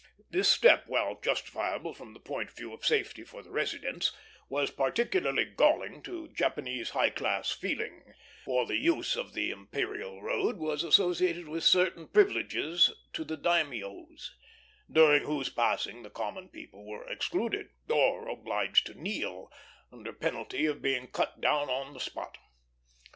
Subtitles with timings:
[0.31, 4.11] This step, while justifiable from the point of view of safety for the residents,
[4.49, 10.57] was particularly galling to Japanese high class feeling; for the use of the imperial road
[10.57, 14.31] was associated with certain privileges to the daimios,
[14.91, 19.51] during whose passing the common people were excluded, or obliged to kneel,
[19.91, 22.39] under penalty of being cut down on the spot.